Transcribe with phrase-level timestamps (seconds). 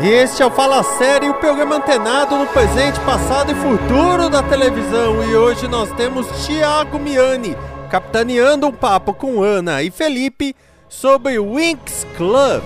[0.00, 5.24] Este é o Fala Série, o programa antenado no presente, passado e futuro da televisão.
[5.24, 7.56] E hoje nós temos Thiago Miani
[7.90, 10.54] capitaneando um papo com Ana e Felipe
[10.88, 12.62] sobre Winx Club,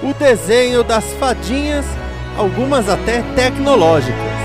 [0.00, 1.84] o desenho das fadinhas,
[2.38, 4.35] algumas até tecnológicas.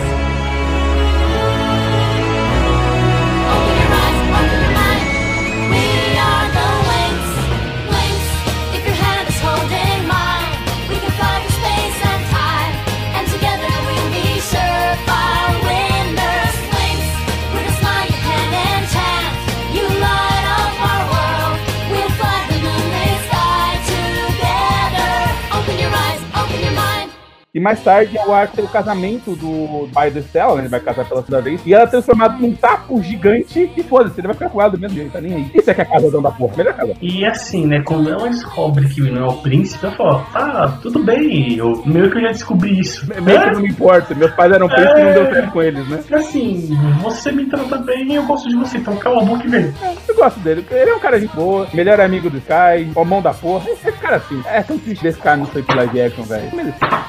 [27.61, 30.61] Mais tarde é o arco casamento do pai da Stella, né?
[30.61, 31.61] Ele vai casar pela segunda vez.
[31.65, 34.79] E ela é transformada num taco gigante e foda-se, ele vai ficar com ela do
[34.79, 35.51] mesmo jeito, tá nem aí.
[35.53, 36.93] Isso é que é a casadão da porra, melhor casa.
[37.01, 41.03] E assim, né, quando ela descobre que não é o príncipe, ela fala, tá, tudo
[41.03, 43.07] bem, eu meio que eu já descobri isso.
[43.21, 45.87] Meio que não me importa, meus pais eram príncipes e não deu certo com eles,
[45.87, 46.03] né?
[46.09, 49.45] É, assim, você me trata bem e eu gosto de você, então cala a boca
[49.45, 49.73] e vem.
[50.07, 53.21] Eu gosto dele, ele é um cara de boa, melhor amigo do Sky, o mão
[53.23, 53.67] da porra.
[53.71, 56.51] Esse cara assim, é tão triste desse cara não foi pro live action, velho.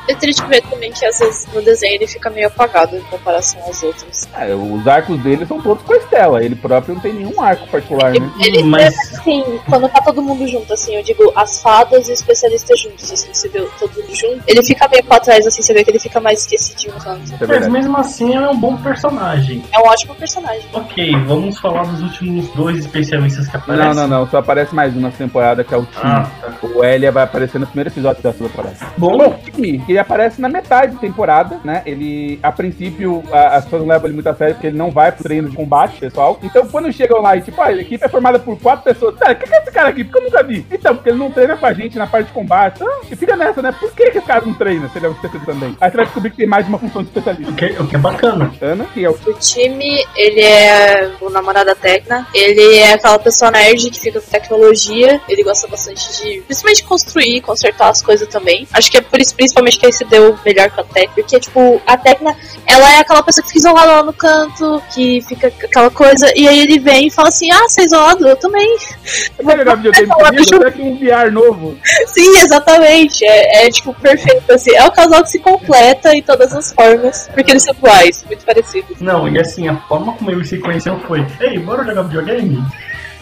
[0.08, 3.60] É triste ver também que às vezes no desenho ele fica meio apagado em comparação
[3.64, 4.27] aos outros.
[4.38, 7.66] É, os arcos dele são todos com a Estela, ele próprio não tem nenhum arco
[7.69, 8.30] particular, né?
[8.41, 12.12] Ele Mas- é assim, quando tá todo mundo junto, assim, eu digo as fadas e
[12.12, 14.42] os especialistas juntos, assim, você vê todo mundo junto.
[14.47, 17.32] Ele fica meio pra trás, assim, você vê que ele fica mais esquecidinho no canto.
[17.38, 19.62] É Mas mesmo assim ela é um bom personagem.
[19.70, 20.64] É um ótimo personagem.
[20.72, 23.86] Ok, vamos falar dos últimos dois especialistas que aparecem.
[23.86, 25.98] Não, não, não, só aparece mais um nessa temporada que é o Tim.
[26.02, 26.52] Ah, tá.
[26.62, 28.76] O Elia vai aparecer no primeiro episódio da sua temporada.
[28.96, 31.82] Bom, Bom, o Timmy, ele aparece na metade da temporada, né?
[31.86, 34.90] Ele, a princípio, a- as pessoas não levam ele muito a sério porque ele não
[34.90, 36.38] vai pro treino de combate, pessoal.
[36.42, 39.16] Então, quando chegam lá e, tipo, ah, a equipe é formada por quatro pessoas.
[39.16, 40.04] Cara, o que que é esse cara aqui?
[40.04, 40.66] Porque eu nunca vi.
[40.70, 42.82] Então, porque ele não treina com a gente na parte de combate.
[42.82, 43.72] Ah, e fica nessa, né?
[43.78, 45.76] Por que, que esse cara não treina se ele é um especialista também?
[45.80, 47.52] Aí você vai descobrir que tem mais de uma função de especialista.
[47.52, 48.52] o que, o que é bacana.
[48.60, 52.26] Ana, que é o O time, ele é o namorado da Tecna.
[52.34, 55.20] Ele é aquela pessoa nerd que fica com tecnologia.
[55.28, 58.66] Ele gosta bastante de, principalmente, construir, consertar as coisas também.
[58.72, 61.14] Acho que é por isso, principalmente, que ele se deu melhor com a Tecna.
[61.14, 62.36] Porque, tipo, a Tecna,
[62.66, 66.32] ela é aquela pessoa que fica isolada lá no canto, que fica aquela coisa.
[66.36, 68.26] E aí ele vem e fala assim: Ah, você é isolado?
[68.26, 68.76] Eu também.
[69.38, 70.72] Eu Vai jogar videogame comigo?
[70.72, 71.76] que um VR novo?
[72.06, 73.25] Sim, exatamente.
[73.25, 74.52] É, é, tipo perfeito.
[74.52, 74.72] Assim.
[74.72, 77.28] É o casal que se completa em todas as formas.
[77.34, 79.00] Porque eles são iguais, muito parecidos.
[79.00, 82.62] Não, e assim, a forma como eles se conheceram foi, ei, bora jogar videogame?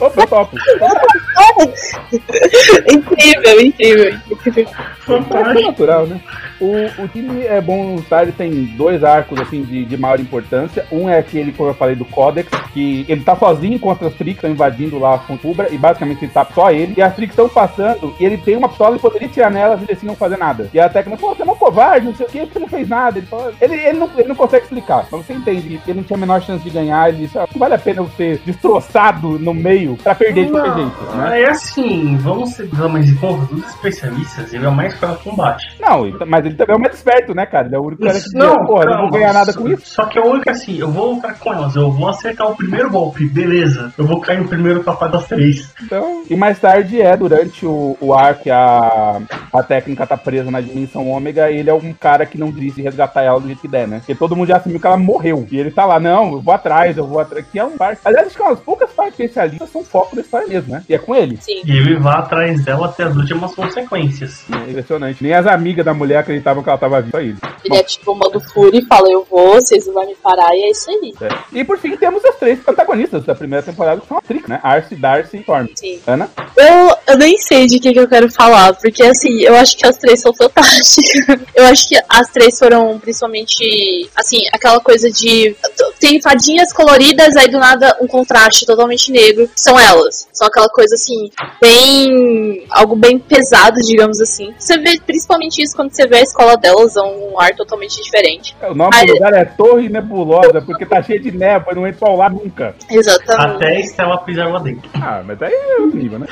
[0.01, 0.57] Opa, eu topo.
[2.91, 4.67] incrível, incrível, incrível.
[4.67, 5.69] É Fantástico.
[5.69, 6.21] natural, né?
[6.61, 10.87] O, o time é bom notar, ele tem dois arcos assim de, de maior importância.
[10.93, 14.37] Um é aquele, como eu falei, do Codex, que ele tá sozinho contra as Freaks,
[14.37, 16.95] estão invadindo lá a Fontubra, e basicamente ele tá só ele.
[16.97, 19.91] E as Freaks estão passando, e ele tem uma pistola e poderia tirar nelas e
[19.91, 20.69] assim não fazer nada.
[20.73, 22.89] E a Tecna, pô, você é um covarde, não sei o que, você não fez
[22.89, 23.19] nada.
[23.19, 26.05] Ele, fala, ele, ele, não, ele não consegue explicar, mas você entende que ele não
[26.05, 27.09] tinha a menor chance de ganhar.
[27.09, 30.53] Ele disse, ah, não vale a pena eu ser destroçado no meio pra perder de
[30.53, 31.43] qualquer jeito, né?
[31.43, 35.77] É assim, vamos ser mas de conta, dos especialistas, ele é o mais no combate.
[35.81, 37.67] Não, mas ele também é o mais esperto, né, cara?
[37.67, 39.69] Ele é o único cara que diz, Não, porra, eu não vou ganhar nada com
[39.69, 39.83] isso.
[39.87, 42.57] Só que é o único assim, eu vou lutar com elas, eu vou acertar o
[42.57, 43.93] primeiro golpe, beleza.
[43.97, 45.73] Eu vou cair no primeiro papai das três.
[45.83, 49.21] Então, e mais tarde é durante o, o arco que a,
[49.53, 52.83] a técnica tá presa na dimensão ômega, ele é um cara que não desiste de
[52.83, 53.99] resgatar ela do jeito que der, né?
[53.99, 55.47] Porque todo mundo já assumiu que ela morreu.
[55.51, 57.45] E ele tá lá, não, eu vou atrás, eu vou atrás.
[57.51, 58.01] Que é um parque.
[58.05, 60.85] Aliás, acho que umas poucas partes especialistas são foco da história mesmo, né?
[60.89, 61.39] E é com ele.
[61.41, 61.63] Sim.
[61.65, 64.45] E ele vai atrás dela até as últimas consequências.
[64.51, 65.23] É impressionante.
[65.23, 67.23] Nem as amigas da mulher acreditavam que ela tava viva.
[67.23, 67.37] Ele.
[67.65, 70.55] Ele é tipo o modo Fury e fala: Eu vou, vocês não vão me parar,
[70.55, 71.15] e é isso aí.
[71.21, 71.59] É.
[71.61, 74.61] E por fim, temos as três protagonistas da primeira temporada, que são a Trix, né?
[74.63, 75.69] Arce, Darcy e Storm.
[75.75, 76.01] Sim.
[76.07, 76.29] Ana?
[76.57, 79.87] Eu, eu nem sei de que, que eu quero falar, porque assim, eu acho que
[79.87, 81.41] as três são fantásticas.
[81.55, 85.55] Eu acho que as três foram principalmente, assim, aquela coisa de.
[85.99, 89.49] Tem fadinhas coloridas, aí do nada um contraste totalmente negro.
[89.55, 90.29] São elas.
[90.33, 91.31] São aquela coisa assim,
[91.61, 92.67] bem.
[92.71, 94.55] algo bem pesado, digamos assim.
[94.59, 98.57] Você vê principalmente isso quando você vê a escola delas, é um ar totalmente diferente.
[98.63, 101.87] O nome Ai, do lugar é Torre Nebulosa, porque tá cheio de névoa e não
[101.87, 102.75] entra ao lá nunca.
[102.89, 103.57] Exatamente.
[103.57, 104.89] Até a Estela pisar lá dentro.
[104.95, 106.27] Ah, mas aí é outro nível, né?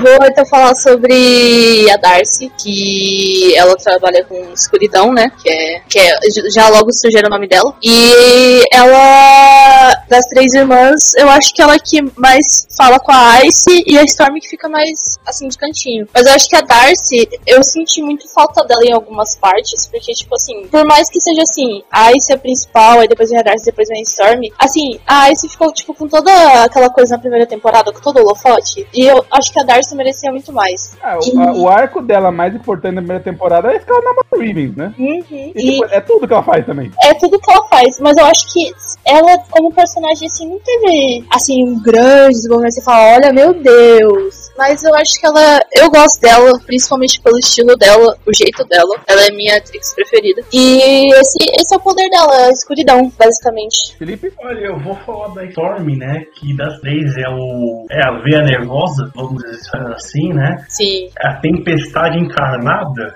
[0.00, 5.30] Vou então falar sobre a Darcy, que ela trabalha com escuridão, né?
[5.42, 6.18] Que é, que é
[6.52, 7.74] já logo sugere o nome dela.
[7.82, 13.44] E ela, das três irmãs, eu acho que ela é que mais fala com a
[13.44, 16.06] Ice e a Storm que fica mais assim de cantinho.
[16.14, 20.12] Mas eu acho que a Darcy, eu senti muito falta dela em algumas partes, porque,
[20.12, 23.38] tipo assim, por mais que seja assim, a Ice é a principal, aí depois vem
[23.38, 26.30] a Darcy, depois vem a Storm, assim, a Ice ficou, tipo, com toda
[26.62, 29.87] aquela coisa na primeira temporada, com todo o holofote, e eu acho que a Darcy
[29.94, 30.96] merecia muito mais.
[31.02, 34.26] Ah, o, a- o arco dela mais importante na primeira temporada é que ela namora
[34.32, 34.94] o Riven, né?
[34.98, 35.24] Uhum.
[35.54, 36.90] E, E é tudo que ela faz também.
[37.02, 38.70] é tudo que ela faz, mas eu acho que
[39.04, 42.72] ela, como personagem, assim, não teve, assim, um grande desenvolvimento.
[42.74, 44.47] Você fala, olha, meu Deus.
[44.58, 45.60] Mas eu acho que ela.
[45.76, 49.00] Eu gosto dela, principalmente pelo estilo dela, o jeito dela.
[49.06, 50.42] Ela é minha atriz preferida.
[50.52, 53.96] E esse, esse é o poder dela, a escuridão, basicamente.
[53.96, 54.32] Felipe?
[54.42, 56.24] Olha, eu vou falar da Storm, né?
[56.34, 57.86] Que das três é o.
[57.88, 59.58] É a veia nervosa, vamos dizer
[59.94, 60.56] assim, né?
[60.68, 61.08] Sim.
[61.20, 63.14] a tempestade encarnada,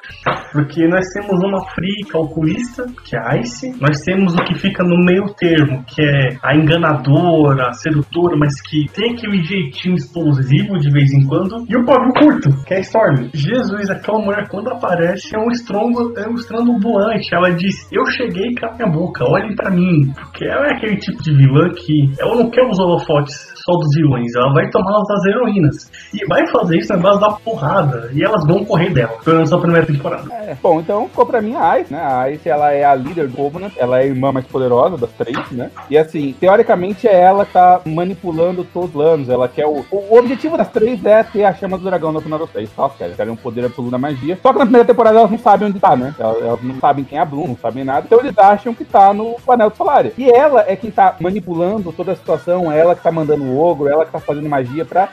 [0.53, 4.85] porque nós temos uma fria calculista, que é a Ice, nós temos o que fica
[4.85, 10.79] no meio termo, que é a enganadora, a sedutora, mas que tem aquele jeitinho explosivo
[10.79, 11.32] de vez em quando,
[11.69, 13.29] e o pavio curto, que é Storm.
[13.33, 18.05] Jesus, aquela mulher quando aparece é um estrondo, é um estrondo ambulante, ela diz, eu
[18.07, 21.71] cheguei com a minha boca, olhem pra mim, porque ela é aquele tipo de vilã
[21.75, 25.91] que ela não quer os holofotes só dos vilões, ela vai tomar as das heroínas.
[26.13, 28.11] E vai fazer isso na base da porrada.
[28.13, 30.33] E elas vão correr dela, pelo menos na primeira temporada.
[30.35, 32.01] É, bom, então ficou pra mim a Ice, né?
[32.03, 35.13] A Ice, ela é a líder do Covenant, ela é a irmã mais poderosa das
[35.13, 35.71] três, né?
[35.89, 39.85] E assim, teoricamente é ela que tá manipulando todos os planos, ela quer o...
[39.91, 42.89] O objetivo das três é ter a chama do dragão no final das três, só
[42.89, 44.39] que querem um poder absoluto da magia.
[44.43, 46.15] Só que na primeira temporada elas não sabem onde tá, né?
[46.19, 48.85] Elas, elas não sabem quem é a Bloom, não sabem nada, então eles acham que
[48.85, 50.13] tá no anel do Solária.
[50.17, 53.89] E ela é quem tá manipulando toda a situação, ela que tá mandando o ogro,
[53.89, 55.09] ela que tá fazendo magia pra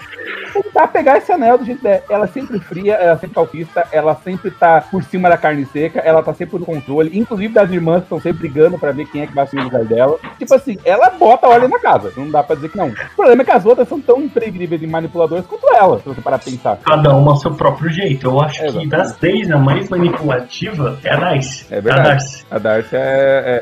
[0.51, 2.03] tentar pegar esse anel do jeito dela.
[2.09, 5.65] Ela é sempre fria, ela é sempre calcista, ela sempre tá por cima da carne
[5.65, 9.05] seca, ela tá sempre no controle, inclusive das irmãs que estão sempre brigando pra ver
[9.05, 10.17] quem é que vai assumir o lugar dela.
[10.37, 12.87] Tipo assim, ela bota a ordem na casa, não dá pra dizer que não.
[12.89, 16.21] O problema é que as outras são tão imprevisíveis e manipuladoras quanto ela, se você
[16.21, 16.77] parar pra pensar.
[16.85, 18.27] Cada uma ao seu próprio jeito.
[18.27, 18.89] Eu acho que Exatamente.
[18.89, 21.65] das três, a mais manipulativa é a Darcy.
[21.71, 22.09] É a verdade.
[22.09, 22.45] Darcy.
[22.51, 22.99] A Darcy é,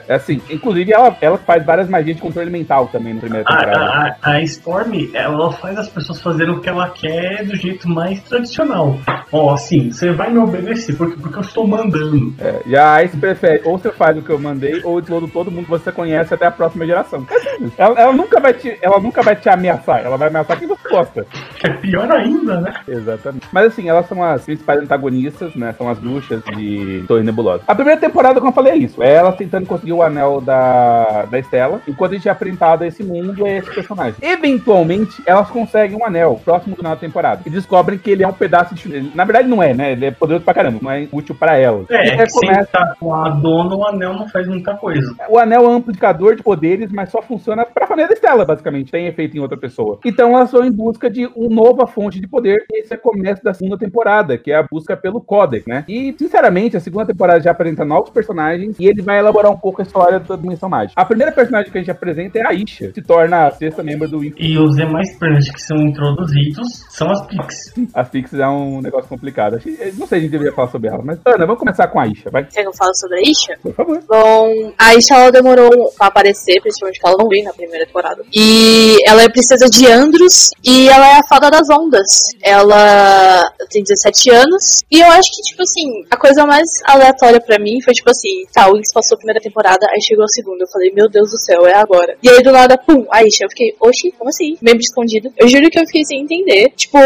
[0.08, 3.46] é- é assim, inclusive ela, ela faz várias magias de controle mental também na primeira
[3.48, 4.16] A, temporada.
[4.22, 8.22] a, a Storm, ela faz as pessoas fazerem o que ela quer do jeito mais
[8.24, 8.98] tradicional.
[9.32, 12.34] Ó, assim, você vai me obedecer porque, porque eu estou mandando.
[12.40, 15.52] É, e a Ice prefere, ou você faz o que eu mandei, ou explodo todo
[15.52, 17.26] mundo que você conhece até a próxima geração.
[17.30, 17.68] É.
[17.78, 20.88] Ela, ela nunca vai te, ela nunca vai te ameaçar, ela vai ameaçar quem você
[20.90, 21.26] gosta.
[21.60, 22.74] Que é pior ainda, né?
[22.88, 23.48] Exatamente.
[23.52, 25.74] Mas assim, elas são as principais antagonistas, né?
[25.78, 27.64] São as bruxas de Torre Nebulosa.
[27.68, 29.02] A primeira temporada, como eu falei, é isso.
[29.02, 32.88] É elas tentando conseguir o anel da, da Estela, enquanto a gente é apresentado a
[32.88, 34.16] esse mundo e a esse personagem.
[34.22, 37.42] Eventualmente, elas conseguem um anel, próximo do final da temporada.
[37.46, 39.12] E descobrem que ele é um pedaço de...
[39.16, 39.92] Na verdade, não é, né?
[39.94, 41.86] Ele é poderoso pra caramba, não é útil pra elas.
[41.90, 45.16] É, E sem começa- estar com a dona, o anel não faz muita coisa.
[45.30, 48.92] o anel é um amplificador de poderes, mas só funciona pra família da Estela, basicamente.
[48.92, 50.00] Tem efeito em outra pessoa.
[50.06, 52.64] Então elas vão em busca de uma nova fonte de poder.
[52.72, 55.84] E esse é o começo da segunda temporada, que é a busca pelo Codex, né?
[55.88, 59.82] E, sinceramente, a segunda temporada já apresenta novos personagens e ele vai elaborar um pouco
[59.82, 60.94] a história da Dimensão Mágica.
[61.00, 63.84] A primeira personagem que a gente apresenta é a Isha, que se torna a sexta
[63.84, 64.24] membro do.
[64.24, 66.57] E os demais personagens que são introduzidos
[66.90, 67.56] são as Pix.
[67.94, 69.56] A Fix é um negócio complicado.
[69.56, 71.88] Acho que- Não sei se a gente deveria falar sobre ela, mas Ana, vamos começar
[71.88, 72.46] com a Isha, vai?
[72.46, 73.58] Quer que eu fale sobre a Isha?
[73.62, 74.00] Por favor.
[74.08, 78.24] Bom, a Isha ela demorou pra aparecer, principalmente porque ela não veio na primeira temporada.
[78.34, 82.08] E ela é princesa de Andros e ela é a fada das ondas.
[82.42, 84.84] Ela tem 17 anos.
[84.92, 88.46] E eu acho que, tipo assim, a coisa mais aleatória pra mim foi, tipo assim,
[88.54, 90.64] tá, o Wings passou a primeira temporada, aí chegou a segunda.
[90.64, 92.16] Eu falei, meu Deus do céu, é agora.
[92.24, 93.46] E aí do nada, pum, a Isha.
[93.46, 94.58] Eu fiquei, oxi, como assim?
[94.62, 95.32] Membro escondido.
[95.38, 96.47] Eu juro que eu fiquei sem entender.
[96.76, 96.98] Tipo,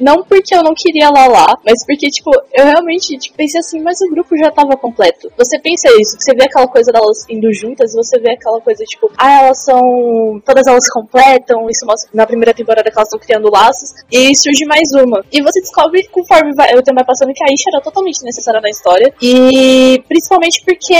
[0.00, 3.80] não porque eu não queria ela lá, mas porque, tipo, eu realmente tipo, pensei assim,
[3.80, 5.30] mas o grupo já tava completo.
[5.36, 9.10] Você pensa isso, você vê aquela coisa delas indo juntas, você vê aquela coisa, tipo,
[9.18, 10.40] ah, elas são.
[10.44, 14.64] Todas elas completam, isso mostra na primeira temporada que elas estão criando laços, e surge
[14.64, 15.24] mais uma.
[15.32, 18.60] E você descobre, conforme vai, o tempo vai passando, que a Isha era totalmente necessária
[18.60, 19.12] na história.
[19.20, 20.94] E principalmente porque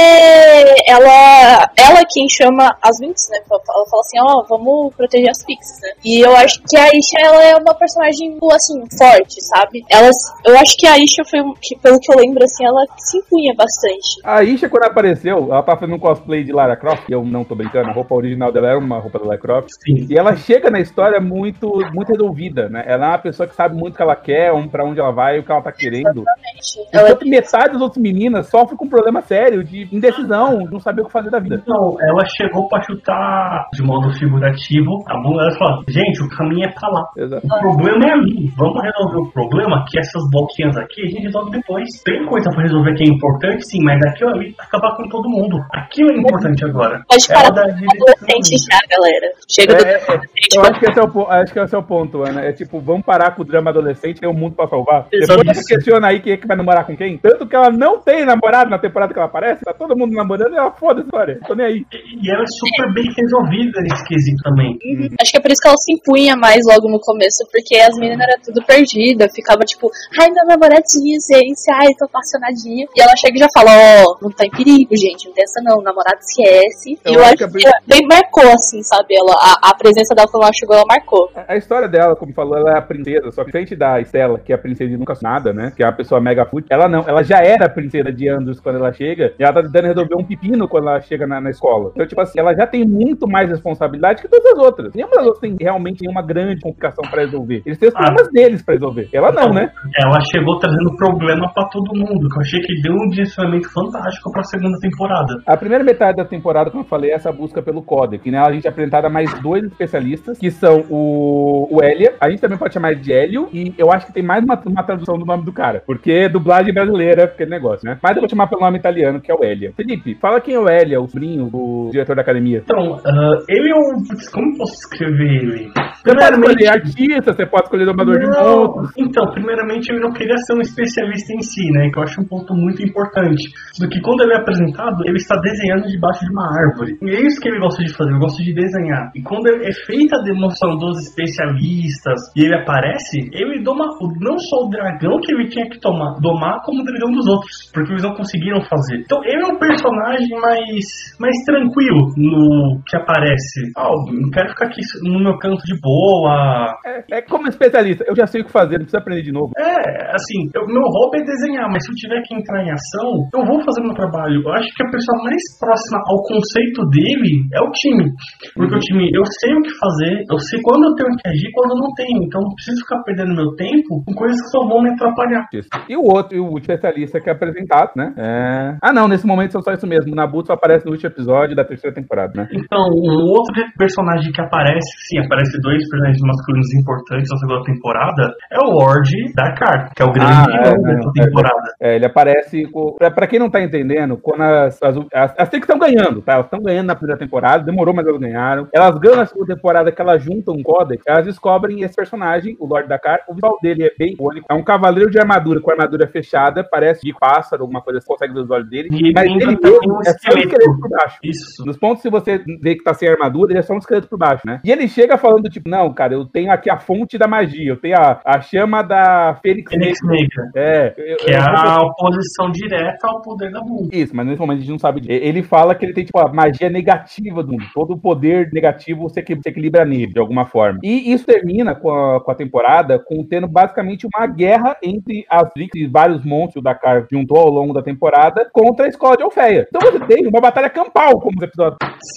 [0.86, 1.70] ela.
[1.76, 3.38] Ela é quem chama as Winx, né?
[3.50, 5.90] Ela fala assim, ó, vamos proteger as Pixies, né?
[6.04, 9.84] E eu acho que a Isha, ela é uma personagem, assim, forte, sabe?
[9.90, 10.10] Ela,
[10.46, 13.54] eu acho que a Isha foi, que, pelo que eu lembro, assim, ela se impunha
[13.54, 14.20] bastante.
[14.24, 17.44] A Isha, quando apareceu, ela tá fazendo um cosplay de Lara Croft, e eu não
[17.44, 19.68] tô brincando, a roupa original dela era uma roupa da Lara Croft.
[19.84, 20.06] Sim.
[20.08, 22.84] E ela chega na história muito, muito resolvida, né?
[22.86, 25.12] Ela é uma pessoa que sabe muito o que ela quer, um pra onde ela
[25.12, 26.24] vai, o que ela tá querendo.
[26.24, 26.88] Exatamente.
[26.92, 30.80] Ela Enquanto metade das outras meninas sofre com um problema sério de indecisão, de não
[30.80, 31.56] saber o que fazer da vida.
[31.62, 36.64] Então, ela chegou pra chutar de modo figurativo a bunda ela falou: gente, o caminho
[36.68, 37.08] é pra lá.
[37.16, 37.46] Exato.
[37.46, 38.52] O problema é ali.
[38.56, 41.88] Vamos resolver o problema, que essas bloquinhas aqui a gente resolve depois.
[42.04, 45.28] Tem coisa pra resolver que é importante, sim, mas aquilo ali vai acabar com todo
[45.28, 45.58] mundo.
[45.72, 47.02] Aquilo é importante agora.
[47.08, 49.26] Pode parar de direção adolescente já, galera.
[49.48, 51.82] Chega do É, é, eu acho que, esse é o, acho que esse é o
[51.82, 52.40] ponto, Ana.
[52.42, 55.06] É tipo, vamos parar com o drama adolescente, tem um mundo pra salvar.
[55.12, 55.40] Exato.
[55.40, 57.18] Depois você questiona aí quem é que vai namorar com quem.
[57.18, 60.52] Tanto que ela não tem namorado na temporada que ela aparece, tá todo mundo namorando
[60.52, 61.38] e ela foda a história.
[61.46, 61.86] Tô nem aí.
[61.92, 64.78] E ela é super bem resolvida nesse quesito também.
[65.20, 67.96] Acho que é por isso que ela se impunha mais logo no começo, porque as
[67.96, 69.90] meninas eram tudo perdidas, ficava tipo,
[70.20, 72.86] ai, meu namoradinho, gente, ai, tô apaixonadinha.
[72.94, 75.60] E ela chega e já fala, ó, não tá em perigo, gente, não tem essa
[75.62, 76.98] não, o namorado esquece.
[77.04, 79.14] Eu e eu acho que que bem marcou, assim, sabe?
[79.16, 81.30] Ela, a, a presença dela quando ela chegou, ela marcou.
[81.48, 84.52] A história dela, como falou, ela é a princesa, só que frente da Estela, que
[84.52, 85.72] é a princesa de nunca nada, né?
[85.74, 86.68] Que é uma pessoa mega fútil.
[86.70, 89.62] Ela não, ela já era a princesa de Andros quando ela chega, e ela tá
[89.62, 91.92] tentando resolver um pepino quando ela chega na, na escola.
[91.94, 94.94] Então, tipo assim, ela já tem muito mais responsabilidade que todas as outras.
[94.94, 97.43] Nenhuma das outras tem realmente nenhuma grande complicação pra resolver.
[97.64, 97.98] Eles têm os Ah.
[97.98, 99.08] problemas deles pra resolver.
[99.12, 99.70] Ela não, né?
[100.02, 104.32] Ela chegou trazendo problema pra todo mundo, que eu achei que deu um direcionamento fantástico
[104.32, 105.42] pra segunda temporada.
[105.46, 108.38] A primeira metade da temporada, como eu falei, é essa busca pelo Codec, né?
[108.38, 112.40] A gente é apresentado a mais dois especialistas, que são o, o Elia, a gente
[112.40, 115.24] também pode chamar de Hélio, e eu acho que tem mais uma, uma tradução do
[115.26, 117.98] nome do cara, porque é dublagem brasileira, aquele negócio, né?
[118.02, 119.72] Mas eu vou chamar pelo nome italiano, que é o Elia.
[119.76, 122.62] Felipe, fala quem é o Elia, o sobrinho do diretor da academia.
[122.64, 123.94] Então, ah, ele é um.
[124.32, 125.70] Como eu posso escrever ele?
[126.06, 128.70] Escolher artista, você pode escolher domador de Não.
[128.70, 128.92] monstros.
[128.96, 131.90] Então, primeiramente, ele não queria ser um especialista em si, né?
[131.90, 133.42] Que eu acho um ponto muito importante.
[133.80, 136.96] Do que quando ele é apresentado, ele está desenhando debaixo de uma árvore.
[137.02, 139.10] E é isso que ele gosta de fazer, ele gosta de desenhar.
[139.14, 143.86] E quando é feita a demonstração dos especialistas e ele aparece, ele doma
[144.20, 147.70] não só o dragão que ele tinha que tomar, domar, como o dragão dos outros.
[147.72, 149.00] Porque eles não conseguiram fazer.
[149.00, 150.84] Então, ele é um personagem mais,
[151.18, 153.72] mais tranquilo no que aparece.
[153.76, 158.04] Ah, eu não quero ficar aqui no meu canto de boa, É, é como especialista,
[158.06, 159.52] eu já sei o que fazer, não precisa aprender de novo.
[159.58, 163.28] é, assim, o meu hobby é desenhar, mas se eu tiver que entrar em ação,
[163.34, 164.42] eu vou fazer meu trabalho.
[164.42, 168.06] Eu acho que a pessoa mais próxima ao conceito dele é o time.
[168.54, 171.48] Porque o time, eu sei o que fazer, eu sei quando eu tenho que agir
[171.48, 172.20] e quando eu não tenho.
[172.24, 175.46] Então não preciso ficar perdendo meu tempo com coisas que só vão me atrapalhar.
[175.52, 175.68] Isso.
[175.88, 178.12] E o outro, e o especialista que é apresentado, né?
[178.18, 178.76] É...
[178.82, 180.12] Ah, não, nesse momento são só isso mesmo.
[180.12, 182.48] O Nabuto só aparece no último episódio da terceira temporada, né?
[182.52, 188.34] Então, um outro personagem que aparece, sim, aparece dois personagens masculinos importantes na segunda temporada,
[188.50, 191.74] é o Ward Dakar, que é o grande Ah, vilão é, dessa temporada.
[191.80, 192.64] É, ele aparece.
[192.98, 194.82] Pra, quem não tá entendendo, quando as.
[194.82, 196.34] As, as, as Trix estão ganhando, tá?
[196.34, 198.68] Elas estão ganhando na primeira temporada, demorou, mas elas ganharam.
[198.72, 202.66] Elas ganham na segunda temporada que elas juntam um códex, elas descobrem esse personagem, o
[202.66, 203.20] Lord Dakar.
[203.28, 204.46] O visual dele é bem icônico.
[204.50, 208.34] É um cavaleiro de armadura com armadura fechada, parece de pássaro, alguma coisa, você consegue
[208.34, 208.88] ver os olhos dele.
[208.90, 211.18] E mas ele tem mesmo um é só um esqueleto por baixo.
[211.22, 211.64] Isso.
[211.64, 214.18] Nos pontos, se você vê que tá sem armadura, ele é só um esqueleto por
[214.18, 214.60] baixo, né?
[214.64, 217.76] E ele chega falando, tipo, não, cara, eu tenho aqui a fonte da magia, eu
[217.80, 220.44] tenho a, a chama da Fênix Phoenix Negra.
[220.44, 220.50] Maker.
[220.56, 223.88] É, eu- Que é eu- a oposição direta ao poder da Boom.
[223.92, 225.12] Isso, mas nesse momento a gente não sabe disso.
[225.24, 227.64] Ele fala que ele tem, tipo, a magia negativa do mundo.
[227.74, 230.78] Todo o poder negativo você se equilibra nele, de alguma forma.
[230.82, 235.50] E isso termina com a, com a temporada com tendo basicamente uma guerra entre as
[235.52, 239.22] Trix e vários monstros da Car juntou ao longo da temporada contra a escola de
[239.22, 239.66] Alfeia.
[239.68, 241.76] Então você tem uma batalha campal, como os episódios.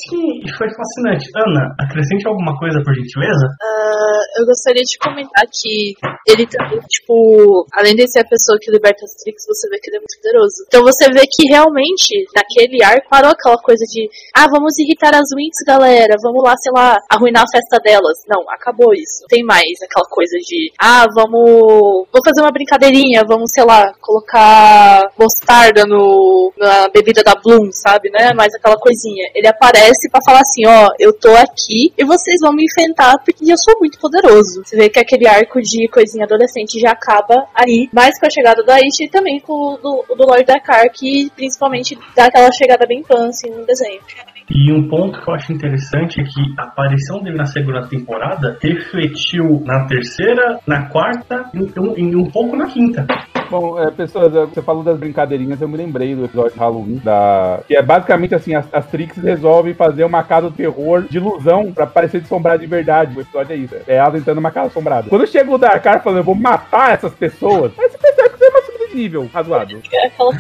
[0.10, 1.26] Sim, e foi fascinante.
[1.36, 3.46] Ana, acrescente alguma coisa, por gentileza?
[3.64, 5.96] Ah, eu gostaria de comentar que
[6.28, 9.90] ele também, tipo, além de ser a pessoa que liberta as tricks, você vê que
[9.90, 10.66] ele é muito poderoso.
[10.68, 15.30] Então você vê que realmente, naquele ar, parou aquela coisa de, ah, vamos irritar as
[15.36, 18.18] Winx, galera, vamos lá, sei lá, arruinar a festa delas.
[18.28, 19.22] Não, acabou isso.
[19.22, 23.94] Não tem mais aquela coisa de, ah, vamos, vamos fazer uma brincadeirinha, vamos, sei lá,
[24.02, 28.34] colocar mostarda no, na bebida da Bloom, sabe, né?
[28.34, 29.30] Mais aquela coisinha.
[29.34, 33.52] Ele aparece pra falar assim, ó, eu tô aqui e vocês vão me enfrentar porque
[33.52, 34.62] eu sou muito poderoso.
[34.68, 38.62] Você vê que aquele arco de coisinha adolescente já acaba aí, mais com a chegada
[38.66, 42.86] da Ishi e também com o do, do Lord Dakar, que principalmente dá aquela chegada
[42.86, 44.02] bem pan, assim, no desenho.
[44.50, 48.58] E um ponto que eu acho interessante é que a aparição dele na segunda temporada
[48.62, 53.08] refletiu na terceira, na quarta e um, e um pouco na quinta.
[53.50, 57.60] Bom, é, pessoas, você falou das brincadeirinhas, eu me lembrei do episódio de Halloween, da...
[57.68, 61.72] que é basicamente assim, as, as Trix resolvem fazer uma casa do terror de ilusão
[61.72, 63.18] pra parecer de sombrar de verdade.
[63.18, 65.10] O episódio é isso, é elas entrando numa casa assombrada.
[65.10, 68.52] Quando chega o Darkar falando, eu vou matar essas pessoas, aí você percebe que de
[68.98, 69.80] nível razoável.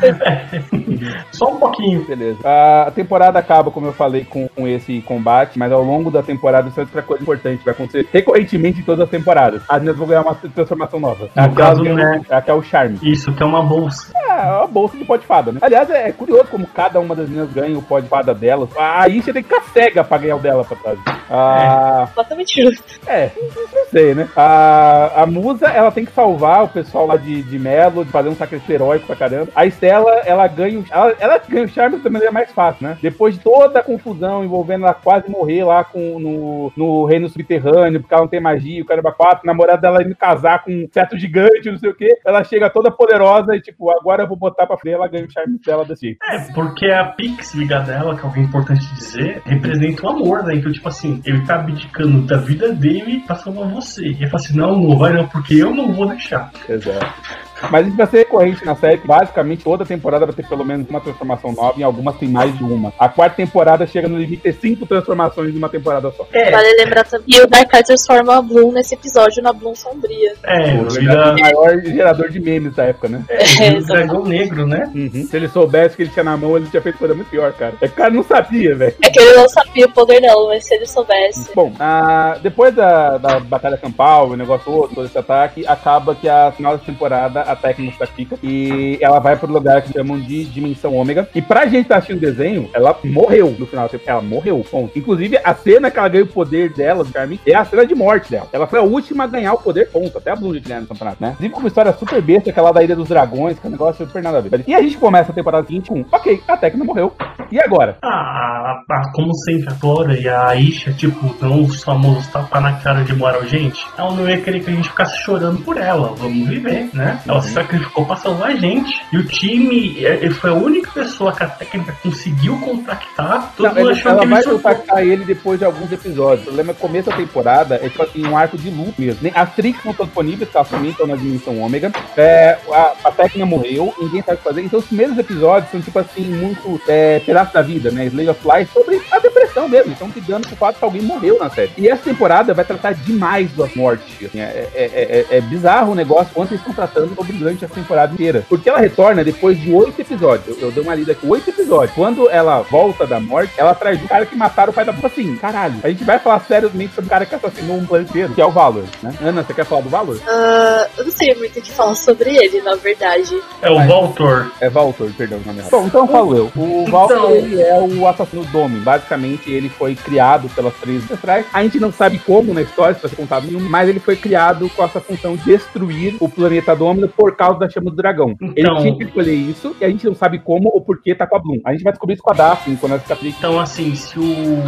[0.03, 0.61] É.
[1.31, 2.03] Só um pouquinho.
[2.05, 2.39] Beleza.
[2.43, 6.67] A temporada acaba, como eu falei, com, com esse combate, mas ao longo da temporada
[6.69, 7.63] isso é outra coisa importante.
[7.63, 9.61] Vai acontecer recorrentemente em todas as temporadas.
[9.69, 11.25] As meninas vão ganhar uma transformação nova.
[11.35, 12.21] No Aquela caso, que é o- né?
[12.47, 12.99] é o charme.
[13.03, 14.11] Isso que é uma bolsa.
[14.15, 15.59] É, uma bolsa de pó de fada, né?
[15.61, 18.69] Aliás, é curioso como cada uma das meninas ganha o pó de fada delas.
[18.77, 20.99] Aí você tem que ficar cega pra ganhar o dela pra trás.
[21.29, 22.83] Ah, Completamente justo.
[23.07, 23.29] é,
[23.75, 24.27] não sei, né?
[24.35, 28.29] A, a Musa, ela tem que salvar o pessoal lá de, de Melo, de fazer
[28.29, 29.51] um sacrifício heróico pra caramba.
[29.55, 32.97] A Estela, ela ganha o, ela, ela ganha o charme da maneira mais fácil, né?
[33.01, 37.99] Depois de toda a confusão envolvendo ela quase morrer lá com, no, no reino subterrâneo,
[37.99, 40.87] porque ela não tem magia, o caramba 4, a namorada dela indo casar com um
[40.91, 42.17] certo gigante, não sei o quê.
[42.25, 45.31] Ela chega toda poderosa e, tipo, agora eu vou botar pra frente, ela ganha o
[45.31, 46.19] charme dela desse jeito.
[46.29, 50.55] É, porque a Pixie dela, que é algo importante dizer, representa o amor, né?
[50.55, 54.07] Então, tipo assim, ele tá abdicando da vida dele pra salvar você.
[54.07, 56.51] E ele fala assim, não, não vai não, porque eu não vou deixar.
[56.67, 57.46] Exato.
[57.71, 60.89] Mas isso vai ser recorrente na série, que basicamente toda temporada vai ter pelo menos
[60.89, 62.93] uma transformação nova, e algumas tem mais de uma.
[62.99, 66.25] A quarta temporada chega no limite de ter cinco transformações em uma temporada só.
[66.33, 67.25] É, Vale lembrar também.
[67.27, 70.33] E o Darkrai transforma a Bloom nesse episódio na Bloom sombria.
[70.43, 73.23] é, O vira, maior gerador de memes da época, né?
[73.29, 74.89] é, o dragão negro, né?
[74.93, 75.27] Uhum.
[75.29, 77.73] Se ele soubesse que ele tinha na mão, ele tinha feito coisa muito pior, cara.
[77.81, 78.95] É que o cara não sabia, velho.
[79.01, 81.49] É que ele não sabia o poder dela, mas se ele soubesse.
[81.53, 86.27] Bom, ah, depois da, da Batalha Campal, o negócio todo, todo esse ataque, acaba que
[86.27, 90.45] a final da temporada a Tecno sacrifica e ela vai pro lugar que chamam de
[90.45, 91.27] Dimensão Ômega.
[91.33, 94.07] E pra gente tá assistindo o desenho, ela morreu no final da temporada.
[94.07, 94.97] Ela morreu, ponto.
[94.97, 97.93] Inclusive, a cena que ela ganha o poder dela, do Carmen, é a cena de
[97.93, 98.47] morte dela.
[98.53, 100.17] Ela foi a última a ganhar o poder, ponto.
[100.17, 101.29] Até a Blue tinha no campeonato, né?
[101.31, 104.05] Inclusive com uma história super besta, aquela da Ilha dos Dragões, que é um negócio
[104.05, 104.63] super nada a ver.
[104.67, 107.13] E a gente começa a temporada seguinte com, ok, a Tecno morreu.
[107.51, 107.97] E agora?
[108.03, 113.03] Ah, como sempre, a Flora e a Isha, tipo, dão os famosos tapa na cara
[113.03, 113.85] de moral, gente.
[113.97, 116.13] Ela não ia querer que a gente ficasse chorando por ela.
[116.17, 117.19] Vamos viver, né?
[117.27, 119.01] Ela se sacrificou pra salvar a gente.
[119.11, 123.53] E o time é, ele foi a única pessoa que a técnica conseguiu contactar.
[123.55, 126.41] Todo Não, mundo achou ela que ele vai contactar ele depois de alguns episódios.
[126.41, 129.29] O problema é que começo da temporada é tipo assim, um arco de luto mesmo.
[129.33, 131.91] As Trix não estão disponíveis, elas também estão na dimensão ômega.
[132.15, 134.61] É, a, a Tecna morreu, ninguém sabe o que fazer.
[134.61, 138.05] Então os primeiros episódios são tipo assim, muito é, pedaço da vida, né?
[138.05, 139.91] Slay of Life sobre a depressão mesmo.
[139.91, 141.71] Estão lidando com o fato que alguém morreu na série.
[141.77, 144.07] E essa temporada vai tratar demais das mortes.
[144.25, 147.65] assim, é, é- é- é- é bizarro o negócio quanto eles estão tratando sobre durante
[147.65, 148.45] a temporada inteira.
[148.47, 150.47] Porque ela retorna depois de oito episódios.
[150.57, 151.91] Eu, eu dei uma lida aqui, oito episódios.
[151.95, 155.07] Quando ela volta da morte, ela traz o cara que mataram o pai da puta
[155.07, 155.75] assim, caralho.
[155.83, 158.45] A gente vai falar seriamente sobre o cara que assassinou um planeta inteiro, que é
[158.45, 159.13] o Valor, né?
[159.21, 160.19] Ana, você quer falar do Valor?
[160.27, 163.39] Ah, eu não sei muito o que falar sobre ele, na verdade.
[163.61, 164.51] É o Voltor.
[164.59, 165.71] É Valtor, perdão, nome errado.
[165.71, 166.51] Bom, então eu falo eu.
[166.55, 168.79] O Valtor, Então- ele é o assassino do Domin.
[168.79, 171.45] Basicamente, ele foi criado pelas três ancestrais.
[171.53, 174.15] A gente não sabe como na história, se vai ser contado nenhum, mas ele foi
[174.15, 178.35] criado com essa função de destruir o planeta Domino por causa da chama do dragão.
[178.39, 181.13] Então- Ele tinha que escolher isso, e a gente não sabe como ou por que
[181.15, 181.59] tá com a Bloom.
[181.65, 183.37] A gente vai descobrir isso com a Daphne, quando ela fica triste.
[183.39, 184.63] Então, assim, se o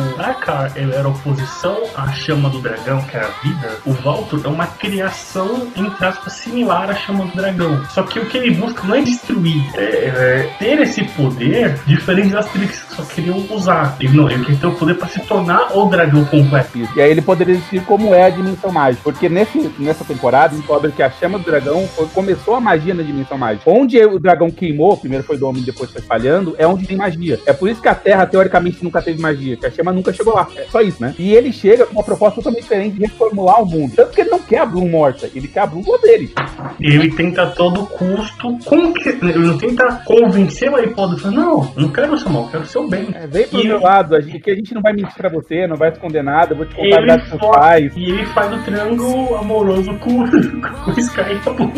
[0.76, 4.66] ele era oposição à chama do dragão, que é a vida, o Voltor é uma
[4.68, 7.84] criação, entre aspas, similar à chama do dragão.
[7.90, 12.30] Só que o que ele busca não é destruir, é, é ter esse poder diferente
[12.30, 13.96] das Trix que só queriam usar.
[14.00, 16.78] Ele não, ele quer ter o poder para se tornar o dragão completo.
[16.96, 19.04] E aí ele poderia decidir como é a dimensão mágica.
[19.04, 22.08] Porque nesse, nessa temporada, descobre que a chama do dragão foi-
[22.40, 23.70] começou a magia na dimensão mágica.
[23.70, 27.40] Onde o dragão queimou, primeiro foi Domino, depois foi falhando, é onde tem magia.
[27.46, 30.34] É por isso que a Terra, teoricamente, nunca teve magia, que a chama nunca chegou
[30.34, 30.48] lá.
[30.56, 31.14] É só isso, né?
[31.20, 33.94] E ele chega com uma proposta totalmente diferente de reformular o mundo.
[33.96, 36.34] Tanto que ele não quer a Bloom morta, ele quer a Bloom dele.
[36.80, 41.72] Ele tenta a todo custo, com que, ele não tenta convencer o e falar, não,
[41.76, 43.10] não quero o seu mal, quero o seu bem.
[43.14, 45.30] É, vem pro E- meu lado, a gente, que a gente não vai mentir pra
[45.30, 47.52] você, não vai esconder nada, eu vou te contar a Ele verdade dos seus for-
[47.60, 47.94] pais.
[47.98, 50.24] E ele faz o triângulo amoroso com,
[50.86, 51.70] com o Sky e a Bloom.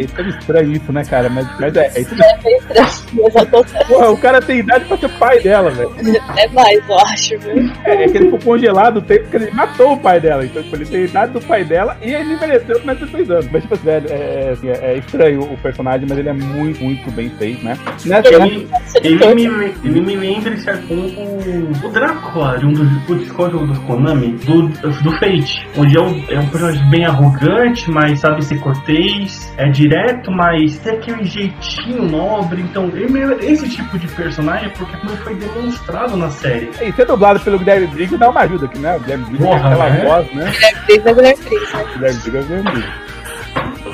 [0.00, 1.28] É tão estranho isso, né, cara?
[1.28, 3.64] Mas, mas é, é É bem estranho.
[3.88, 5.90] Porra, o cara tem idade pra ser pai dela, velho.
[6.36, 7.70] É mais, eu acho, viu?
[7.84, 10.44] É, é que ele ficou congelado o tempo que ele matou o pai dela.
[10.44, 13.04] Então, tipo, ele tem a idade do pai dela e ele envelheceu com mais de
[13.06, 13.48] 16 anos.
[13.50, 16.82] Mas, tipo, assim, velho, é, assim, é- é estranho o personagem, mas ele é muito,
[16.82, 17.76] muito bem feito, né?
[18.04, 18.68] Nessa, Ele,
[19.02, 23.56] ele, me, ele me lembra, de certo ponto, o Drácula, de um dos do Discord
[23.56, 28.44] do Konami, do, do Fate, onde é um, é um personagem bem arrogante, mas sabe
[28.44, 32.62] ser cortês, é direto, mas tem aquele jeitinho nobre.
[32.62, 32.90] Então,
[33.40, 36.70] esse tipo de personagem, porque como ele foi demonstrado na série.
[36.80, 38.96] E ser dublado pelo Guilherme Briggs dá uma ajuda aqui, né?
[38.96, 40.04] O Guilherme Briggs Porra, aquela né?
[40.04, 40.52] voz, né?
[40.86, 41.82] Desde a mulher Cris, né?
[41.82, 43.13] O Guilherme Briggs é o Guilherme Briggs.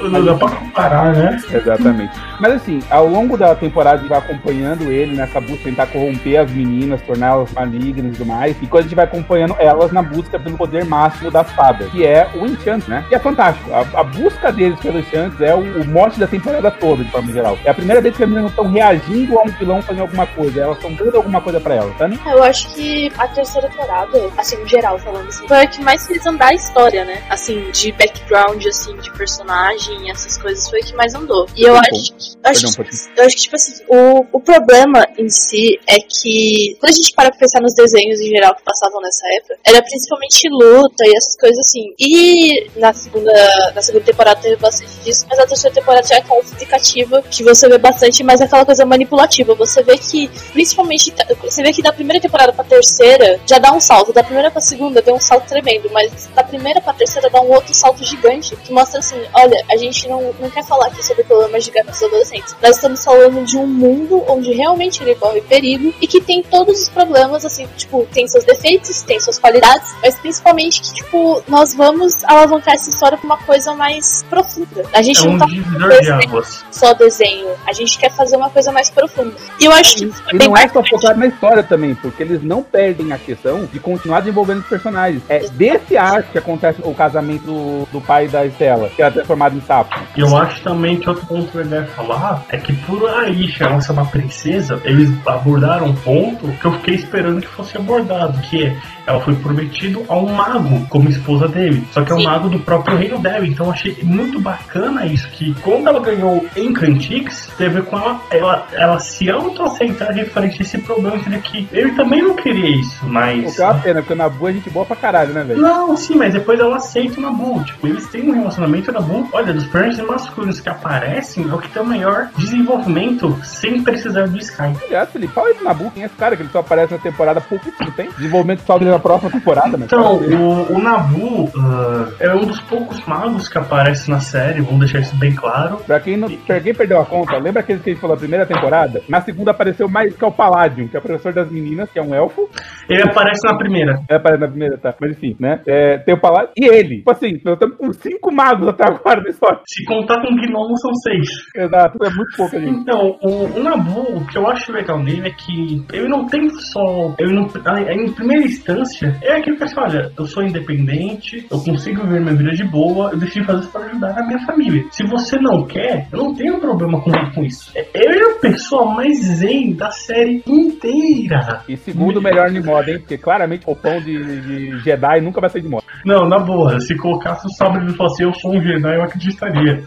[0.09, 1.41] Não dá pra comparar, né?
[1.53, 2.13] Exatamente.
[2.41, 5.87] Mas assim, ao longo da temporada a gente vai acompanhando ele nessa busca de tentar
[5.87, 8.57] corromper as meninas, torná-las malignas e tudo mais.
[8.61, 12.07] E quando a gente vai acompanhando elas na busca pelo poder máximo das fadas, que
[12.07, 13.05] é o Enchant, né?
[13.09, 13.71] Que é fantástico.
[13.73, 17.33] A, a busca deles pelo Enchant é o, o mote da temporada toda, de forma
[17.33, 17.59] geral.
[17.65, 20.61] É a primeira vez que as meninas estão reagindo a um vilão fazendo alguma coisa.
[20.61, 22.09] Elas estão dando alguma coisa pra elas, tá?
[22.09, 22.19] né?
[22.27, 26.07] Eu acho que a terceira temporada, assim, no geral falando assim, foi a que mais
[26.07, 27.23] fez andar a história, né?
[27.29, 31.47] Assim, de background, assim, de personagem, essas coisas, foi a que mais andou.
[31.57, 35.29] E eu Tá acho, acho, que, eu acho que, tipo assim, o, o problema em
[35.29, 39.01] si é que, quando a gente para pra pensar nos desenhos em geral que passavam
[39.01, 41.95] nessa época, era principalmente luta e essas coisas assim.
[41.99, 46.19] E na segunda, na segunda temporada teve bastante disso, mas a terceira temporada já é
[46.19, 49.55] aquela explicativa que você vê bastante, mas é aquela coisa manipulativa.
[49.55, 53.81] Você vê que, principalmente, você vê que da primeira temporada pra terceira já dá um
[53.81, 57.41] salto, da primeira pra segunda deu um salto tremendo, mas da primeira pra terceira dá
[57.41, 61.05] um outro salto gigante que mostra assim: olha, a gente não, não quer falar aqui
[61.05, 62.57] sobre problemas gigantes dos adolescentes.
[62.63, 66.83] Nós estamos falando de um mundo onde realmente ele corre perigo e que tem todos
[66.83, 71.75] os problemas, assim, tipo, tem seus defeitos, tem suas qualidades, mas principalmente que, tipo, nós
[71.75, 74.85] vamos alavancar essa história pra uma coisa mais profunda.
[74.93, 76.65] A gente É não um tá divisor de águas.
[76.71, 79.35] só desenho, a gente quer fazer uma coisa mais profunda.
[79.59, 82.63] E eu acho que E não é só focado na história também, porque eles não
[82.63, 85.23] perdem a questão de continuar desenvolvendo os personagens.
[85.29, 89.57] É desse arco que acontece o casamento do, do pai da Estela, que é transformado
[89.57, 89.97] em sapo.
[90.17, 93.65] E eu acho também que outro ponto que ele deve falar é que por Aisha
[93.65, 98.37] ela ser uma princesa, eles abordaram um ponto que eu fiquei esperando que fosse abordado,
[98.41, 101.85] que é ela foi prometido a um mago como esposa dele.
[101.91, 102.27] Só que é um Sim.
[102.27, 103.47] mago do próprio reino dela.
[103.47, 108.67] Então eu achei muito bacana isso, que quando ela ganhou Encantix, teve com ela, ela,
[108.73, 113.57] ela se auto-aceitar referente a esse problema que ele também não queria isso, O mas.
[113.57, 115.61] que é uma pena, porque o Nabu é gente boa pra caralho, né, velho?
[115.61, 117.65] Não, sim, mas depois ela aceita o Nabu.
[117.65, 119.29] Tipo, eles têm um relacionamento Nabu.
[119.33, 124.27] Olha, dos personagens masculinos que aparecem, é o que tem o maior desenvolvimento sem precisar
[124.27, 124.75] do Sky.
[124.87, 126.99] Aliás, Felipe, fala aí do Nabu, quem é esse cara que ele só aparece na
[126.99, 128.11] temporada pouquíssimo, tem?
[128.11, 129.85] Desenvolvimento só dele na próxima temporada, né?
[129.87, 134.81] Então, o, o Nabu ah, é um dos poucos magos que aparece na série, vamos
[134.81, 135.77] deixar isso bem claro.
[135.87, 138.21] Pra quem, não, pra quem perdeu a conta, lembra aquele que a gente falou na
[138.21, 139.03] primeira temporada?
[139.09, 141.99] Na segunda apareceu mais que é o Palladium, que é o professor das meninas, que
[141.99, 142.49] é um elfo.
[142.89, 144.01] Ele aparece na primeira.
[144.09, 144.95] É, aparece na primeira, tá?
[145.01, 145.61] Mas enfim, né?
[145.67, 146.53] É, tem o Palladium.
[146.57, 146.97] E ele.
[146.99, 149.31] Tipo assim, nós estamos com cinco magos até agora da
[149.67, 151.29] Se contar com o Gnomo, são seis.
[151.57, 152.71] Exato, é muito pouco, gente.
[152.81, 156.49] Então, o, o Nabu, o que eu acho legal nele é que ele não tem
[156.51, 157.15] só.
[157.19, 161.47] Ele não, a- em primeira instância, é aquilo que eu falo, olha, eu sou independente,
[161.51, 164.39] eu consigo viver minha vida de boa, eu decidi fazer isso para ajudar a minha
[164.47, 164.85] família.
[164.91, 167.73] Se você não quer, eu não tenho problema com, com isso.
[167.95, 171.63] Ele é a pessoa mais zen da série inteira.
[171.69, 172.99] E segundo, melhor de moda, hein?
[172.99, 175.85] Porque claramente o pão de, de Jedi nunca vai sair de moda.
[176.05, 179.83] Não, na boa, se colocasse o sabre e falasse eu sou um Jedi, eu acreditaria.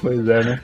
[0.00, 0.60] pois é, né?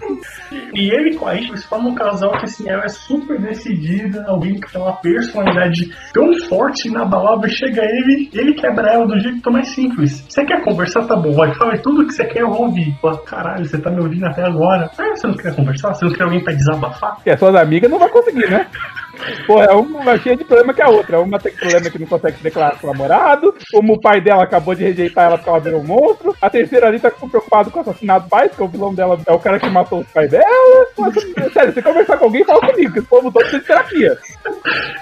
[0.74, 4.24] E ele com a Aisha, eles formam um casal que assim, ela é super decidida,
[4.26, 9.18] alguém que tem uma personalidade tão forte na balada, chega ele, ele quebra ela do
[9.18, 10.24] jeito mais simples.
[10.28, 11.04] Você quer conversar?
[11.04, 12.96] Tá bom, vai, fala tudo que você quer, eu vou ouvir.
[13.00, 14.90] Fala, Caralho, você tá me ouvindo até agora.
[14.98, 15.94] Ah, você não quer conversar?
[15.94, 17.16] Você não quer alguém pra desabafar?
[17.16, 18.66] Porque as suas amigas não vai conseguir, né?
[19.46, 21.20] Porra, uma vai cheia de problema que a outra.
[21.20, 23.54] Uma tem problema que não consegue se declarar com o namorado.
[23.74, 26.36] Uma o pai dela acabou de rejeitar ela porque ela virou um monstro.
[26.40, 29.32] A terceira ali tá preocupado com o assassinato do pai, porque o vilão dela é
[29.32, 30.86] o cara que matou os pais dela.
[30.98, 31.14] Mas,
[31.52, 34.18] sério, você conversar com alguém, fala comigo, que esse povo todo precisa de terapia.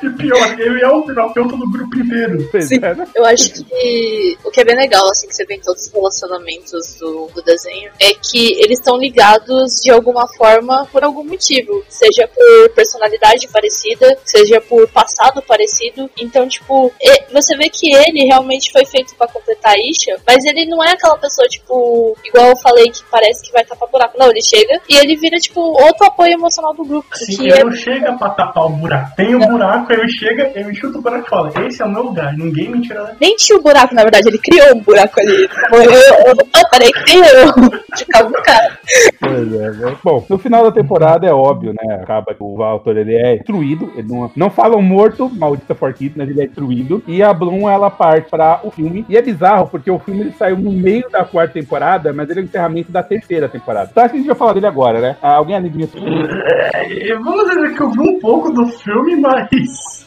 [0.03, 2.49] E pior, ele é o terapeuta do grupo inteiro.
[2.61, 2.77] Sim.
[2.83, 3.07] é, né?
[3.15, 5.93] Eu acho que o que é bem legal, assim, que você vê em todos os
[5.93, 11.85] relacionamentos do, do desenho, é que eles estão ligados de alguma forma por algum motivo.
[11.89, 16.11] Seja por personalidade parecida, seja por passado parecido.
[16.19, 16.93] Então, tipo,
[17.33, 20.93] você vê que ele realmente foi feito pra completar a Isha, mas ele não é
[20.93, 24.19] aquela pessoa, tipo, igual eu falei, que parece que vai tapar buraco.
[24.19, 27.09] Não, ele chega e ele vira, tipo, outro apoio emocional do grupo.
[27.13, 29.15] Assim, que ele é não chega pra tapar o buraco.
[29.17, 32.03] Tem o buraco, ele chega, ele chuta o buraco e fala: Esse é o meu
[32.03, 33.17] lugar, ninguém me tira daqui.
[33.21, 35.49] Nem tinha o buraco, na verdade, ele criou um buraco ali.
[35.73, 37.53] Eu, eu, eu parei que tem eu
[37.97, 38.81] de cavucar.
[39.21, 39.97] Pois é, né?
[40.03, 41.95] Bom, no final da temporada é óbvio, né?
[41.97, 43.93] Acaba que o autor ele é destruído.
[44.03, 47.03] Ele não, não falam morto, maldita Forkit, mas ele é destruído.
[47.07, 49.05] E a Bloom ela parte para o filme.
[49.09, 52.41] E é bizarro, porque o filme ele saiu no meio da quarta temporada, mas ele
[52.41, 53.89] é o encerramento da terceira temporada.
[53.91, 55.17] Então acho que a gente vai falar dele agora, né?
[55.23, 55.89] Ah, Alguém rapidinho.
[55.95, 60.07] É, vamos dizer que eu vi um pouco do filme, mas.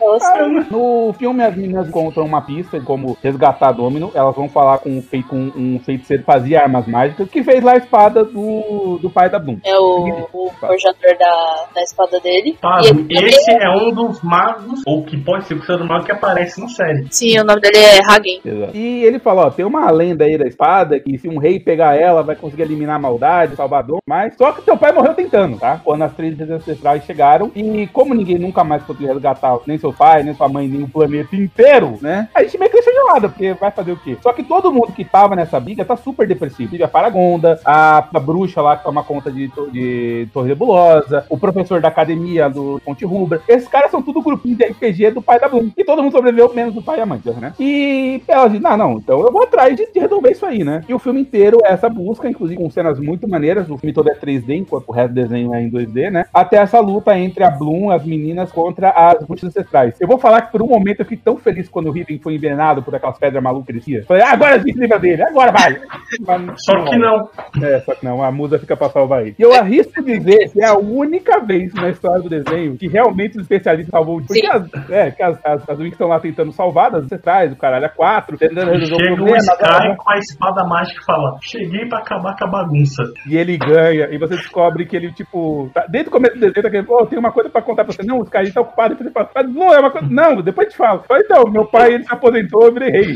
[0.00, 0.46] Nossa.
[0.70, 4.10] No filme, as meninas encontram uma pista de como resgatar Domino.
[4.14, 7.72] Elas vão falar com, um com um feiticeiro que fazia armas mágicas, que fez lá
[7.72, 9.58] a espada do, do pai da Bloom.
[9.64, 12.56] É o, o forjador da, da espada dele.
[12.60, 16.60] Tá, E esse é um dos magos, ou que pode ser considerado mago que aparece
[16.60, 17.06] na série.
[17.10, 18.40] Sim, o nome dele é Hagen.
[18.44, 18.76] Exato.
[18.76, 21.94] E ele fala, ó, tem uma lenda aí da espada que se um rei pegar
[21.96, 25.58] ela, vai conseguir eliminar a maldade, salvar Dom, mas só que teu pai morreu tentando,
[25.58, 25.80] tá?
[25.84, 30.22] Quando as três ancestrais chegaram, e como ninguém nunca mais conseguiu resgatar nem seu pai,
[30.22, 32.28] nem sua mãe, nem o planeta inteiro, né?
[32.34, 34.16] A gente meio que deixou de lado, porque vai fazer o quê?
[34.22, 36.70] Só que todo mundo que tava nessa briga tá super depressivo.
[36.70, 41.38] Tive a Paragonda, a, a bruxa lá que toma conta de, de Torre Nebulosa, o
[41.38, 43.42] professor da academia do Ponte Rubra.
[43.48, 45.70] Esses caras são tudo grupinho de RPG do pai da Bloom.
[45.76, 47.52] E todo mundo sobreviveu, menos o pai e a mãe, né?
[47.58, 50.84] E ela diz, não, não, então eu vou atrás de, de resolver isso aí, né?
[50.88, 53.68] E o filme inteiro é essa busca, inclusive com cenas muito maneiras.
[53.68, 56.26] O filme todo é 3D, enquanto o resto do desenho é em 2D, né?
[56.32, 60.00] Até essa luta entre a Bloom, as meninas, contra as bruxas ancestrais.
[60.00, 62.34] Eu vou falar que por um momento eu fiquei tão feliz quando o Riven foi
[62.34, 64.04] envenenado por aquelas pedras malucas que ele tinha.
[64.04, 65.80] Falei, ah, agora a gente livra dele, agora vai!
[66.26, 67.28] Mas Só que não.
[67.62, 69.34] é, só que não, a musa fica pra salvar ele.
[69.38, 73.36] E eu arrisco dizer que é a única vez na história do desenho que realmente
[73.36, 74.26] os especialistas salvou o.
[74.26, 74.46] Porque Sim.
[74.48, 77.84] as, é, que as, as, as Wings estão lá tentando salvar das ancestrais, o caralho
[77.84, 81.86] é quatro, tentando resolver o chega o Sky com a espada mágica e fala: Cheguei
[81.88, 83.02] pra acabar com a bagunça.
[83.28, 86.62] E ele ganha, e você descobre que ele, tipo, tá- desde o começo do desenho,
[86.62, 88.02] tá querendo, pô, tem uma coisa pra contar pra você.
[88.02, 90.06] Não, o Sky tá ocupado, e você fala, "Mas não é uma coisa.
[90.10, 91.02] Não, depois te falo.
[91.12, 93.14] Então, meu pai, ele se aposentou, eu virei rei.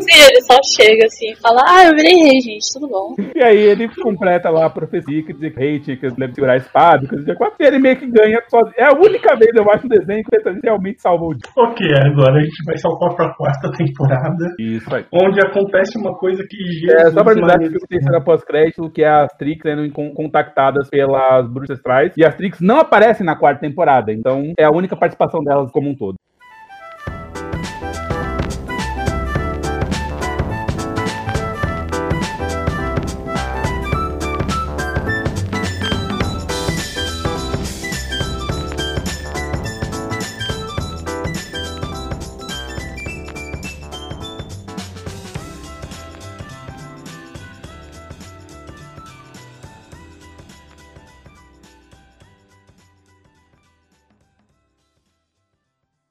[0.00, 3.14] Sim, ele só chega assim e fala, ah, eu virei rei, gente, tudo bom.
[3.34, 6.34] E aí ele completa lá a profecia que dizia que o rei tinha que deve
[6.34, 8.74] segurar a espada, que dizia e ele meio que ganha sozinho.
[8.76, 11.50] É a única vez, eu acho, no desenho que ele realmente salvou o dia.
[11.56, 15.04] Ok, agora a gente vai saltar pra quarta temporada, Isso aí.
[15.12, 16.56] onde acontece uma coisa que
[16.90, 20.12] É, Jesus só pra avisar que tem cena pós-crédito, que é as Trix sendo con-
[20.14, 22.12] contactadas pelas bruxas ancestrais.
[22.16, 25.88] E as Trix não aparecem na quarta temporada, então é a única participação delas como
[25.90, 26.16] um todo.